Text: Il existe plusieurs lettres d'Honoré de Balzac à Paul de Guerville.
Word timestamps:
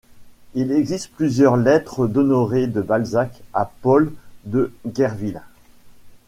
Il 0.55 0.71
existe 0.71 1.11
plusieurs 1.13 1.57
lettres 1.57 2.07
d'Honoré 2.07 2.65
de 2.65 2.81
Balzac 2.81 3.43
à 3.53 3.71
Paul 3.83 4.11
de 4.45 4.73
Guerville. 4.87 5.43